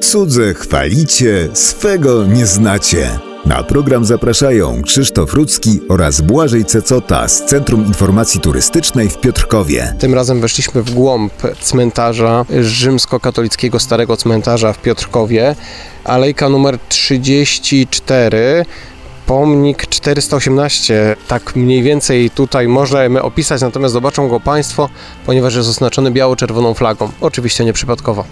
[0.00, 3.18] Cudze chwalicie, swego nie znacie.
[3.46, 9.94] Na program zapraszają Krzysztof Rudzki oraz Błażej Cecota z Centrum Informacji Turystycznej w Piotrkowie.
[9.98, 15.56] Tym razem weszliśmy w głąb cmentarza rzymskokatolickiego Starego Cmentarza w Piotrkowie.
[16.04, 18.64] Alejka numer 34,
[19.26, 21.16] pomnik 418.
[21.28, 24.88] Tak mniej więcej tutaj możemy opisać, natomiast zobaczą go Państwo,
[25.26, 27.10] ponieważ jest oznaczony biało-czerwoną flagą.
[27.20, 28.24] Oczywiście nieprzypadkowo.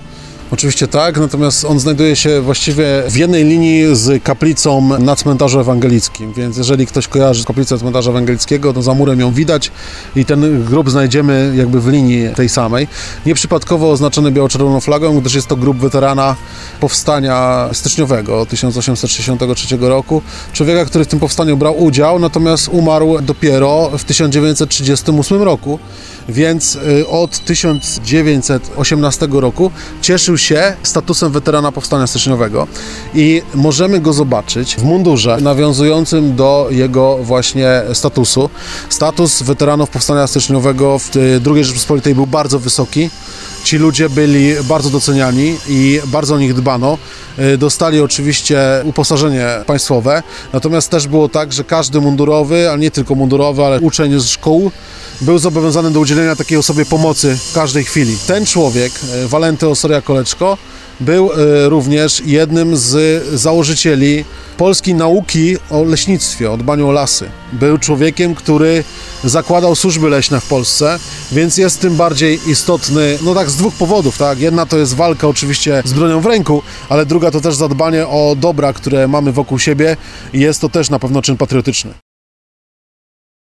[0.52, 6.32] Oczywiście tak, natomiast on znajduje się właściwie w jednej linii z kaplicą na cmentarzu ewangelickim,
[6.32, 9.70] więc jeżeli ktoś kojarzy kaplicę cmentarza ewangelickiego, to za murem ją widać
[10.16, 12.88] i ten grób znajdziemy jakby w linii tej samej.
[13.26, 16.36] Nieprzypadkowo oznaczony biało-czerwoną flagą, gdyż jest to grób weterana
[16.80, 20.22] powstania styczniowego 1863 roku.
[20.52, 25.78] Człowieka, który w tym powstaniu brał udział, natomiast umarł dopiero w 1938 roku
[26.30, 29.70] więc y, od 1918 roku
[30.02, 32.66] cieszył się statusem weterana powstania styczniowego
[33.14, 38.50] i możemy go zobaczyć w mundurze nawiązującym do jego właśnie statusu.
[38.88, 43.10] Status weteranów powstania styczniowego w y, II Rzeczypospolitej był bardzo wysoki.
[43.64, 46.98] Ci ludzie byli bardzo doceniani i bardzo o nich dbano.
[47.38, 50.22] Y, Dostali oczywiście uposażenie państwowe,
[50.52, 54.70] natomiast też było tak, że każdy mundurowy, a nie tylko mundurowy, ale uczeń z szkół
[55.20, 58.16] był zobowiązany do udzielenia takiej osobie pomocy w każdej chwili.
[58.26, 60.58] Ten człowiek, e, Walenty Osoria Koleczko,
[61.00, 64.24] był e, również jednym z założycieli
[64.56, 67.30] polskiej nauki o leśnictwie, o dbaniu o lasy.
[67.52, 68.84] Był człowiekiem, który
[69.24, 70.98] zakładał służby leśne w Polsce,
[71.32, 74.40] więc jest tym bardziej istotny, no tak z dwóch powodów, tak?
[74.40, 78.36] Jedna to jest walka oczywiście z bronią w ręku, ale druga to też zadbanie o
[78.36, 79.96] dobra, które mamy wokół siebie
[80.32, 81.99] i jest to też na pewno czyn patriotyczny.